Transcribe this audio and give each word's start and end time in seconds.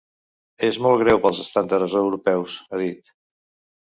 És 0.67 0.77
molt 0.85 1.01
greu 1.03 1.19
pels 1.25 1.41
estàndards 1.43 1.93
europeus, 1.99 2.57
ha 2.71 2.81
dit. 2.85 3.13